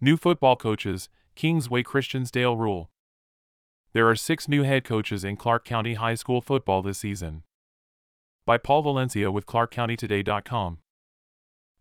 [0.00, 2.88] New football coaches, King's Way Christian's Dale Rule.
[3.94, 7.42] There are six new head coaches in Clark County High School football this season.
[8.46, 10.78] By Paul Valencia with ClarkCountyToday.com.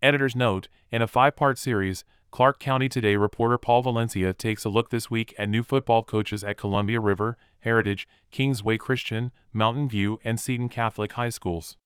[0.02, 4.70] Editor's note In a five part series, Clark County Today reporter Paul Valencia takes a
[4.70, 9.90] look this week at new football coaches at Columbia River, Heritage, King's Way Christian, Mountain
[9.90, 11.78] View, and Seton Catholic high schools.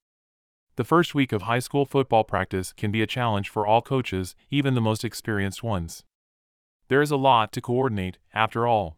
[0.78, 4.34] The first week of high school football practice can be a challenge for all coaches,
[4.50, 6.06] even the most experienced ones.
[6.92, 8.98] There is a lot to coordinate, after all.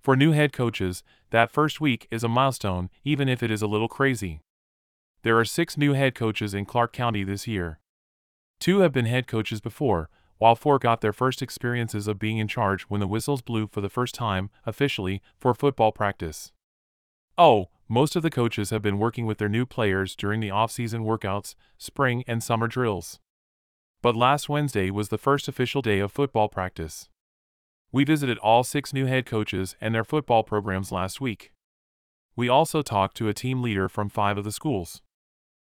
[0.00, 3.66] For new head coaches, that first week is a milestone, even if it is a
[3.66, 4.40] little crazy.
[5.22, 7.80] There are six new head coaches in Clark County this year.
[8.60, 12.48] Two have been head coaches before, while four got their first experiences of being in
[12.48, 16.50] charge when the whistles blew for the first time, officially, for football practice.
[17.36, 21.04] Oh, most of the coaches have been working with their new players during the off-season
[21.04, 23.20] workouts, spring and summer drills.
[24.02, 27.08] But last Wednesday was the first official day of football practice.
[27.92, 31.52] We visited all six new head coaches and their football programs last week.
[32.34, 35.02] We also talked to a team leader from five of the schools.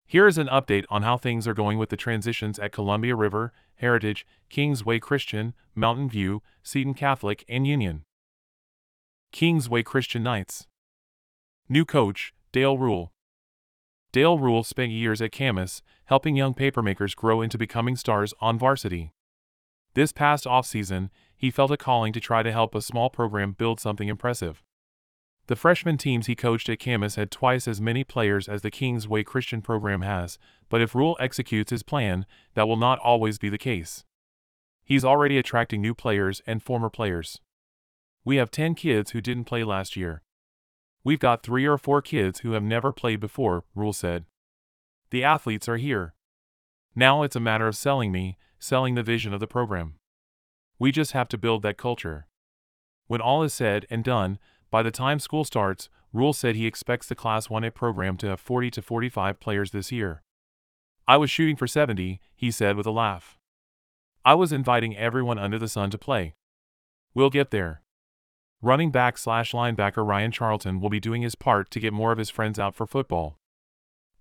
[0.07, 3.53] Here is an update on how things are going with the transitions at Columbia River,
[3.75, 8.03] Heritage, King's Way Christian, Mountain View, Seton Catholic, and Union.
[9.31, 10.67] King's Way Christian Knights.
[11.69, 13.11] New coach, Dale Rule.
[14.15, 19.11] Dale Rule spent years at Camas, helping young papermakers grow into becoming stars on varsity.
[19.93, 23.81] This past offseason, he felt a calling to try to help a small program build
[23.81, 24.63] something impressive.
[25.47, 29.05] The freshman teams he coached at Camas had twice as many players as the King's
[29.05, 30.37] Way Christian program has,
[30.69, 34.05] but if Rule executes his plan, that will not always be the case.
[34.85, 37.41] He's already attracting new players and former players.
[38.23, 40.21] We have 10 kids who didn't play last year.
[41.05, 44.25] We've got three or four kids who have never played before, Rule said.
[45.11, 46.15] The athletes are here.
[46.95, 49.95] Now it's a matter of selling me, selling the vision of the program.
[50.79, 52.25] We just have to build that culture.
[53.05, 54.39] When all is said and done,
[54.71, 58.39] by the time school starts, Rule said he expects the Class 1A program to have
[58.39, 60.23] 40 to 45 players this year.
[61.07, 63.37] I was shooting for 70, he said with a laugh.
[64.23, 66.33] I was inviting everyone under the sun to play.
[67.13, 67.83] We'll get there.
[68.65, 72.17] Running back slash linebacker Ryan Charlton will be doing his part to get more of
[72.17, 73.37] his friends out for football.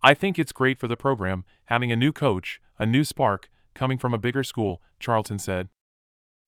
[0.03, 3.97] I think it's great for the program, having a new coach, a new spark, coming
[3.97, 5.71] from a bigger school, Charlton said.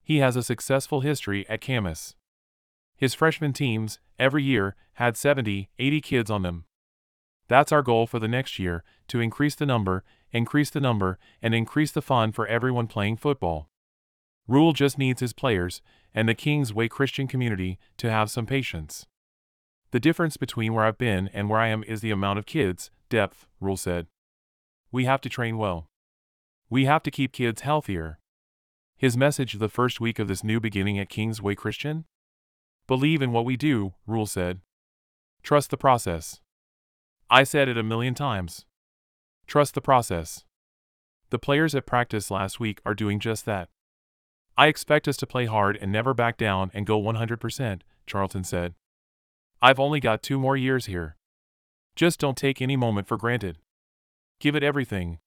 [0.04, 2.14] He has a successful history at Camas.
[2.98, 6.66] His freshman teams, every year, had 70, 80 kids on them.
[7.48, 11.54] That's our goal for the next year to increase the number, increase the number, and
[11.54, 13.70] increase the fun for everyone playing football.
[14.48, 15.82] Rule just needs his players
[16.14, 19.06] and the King's Way Christian community to have some patience.
[19.90, 22.90] The difference between where I've been and where I am is the amount of kids,
[23.08, 24.06] depth, Rule said.
[24.92, 25.88] We have to train well.
[26.70, 28.18] We have to keep kids healthier.
[28.96, 32.04] His message the first week of this new beginning at King's Way Christian?
[32.86, 34.60] Believe in what we do, Rule said.
[35.42, 36.40] Trust the process.
[37.28, 38.64] I said it a million times.
[39.46, 40.44] Trust the process.
[41.30, 43.68] The players at practice last week are doing just that.
[44.58, 48.74] I expect us to play hard and never back down and go 100%, Charlton said.
[49.60, 51.16] I've only got two more years here.
[51.94, 53.58] Just don't take any moment for granted.
[54.40, 55.18] Give it everything,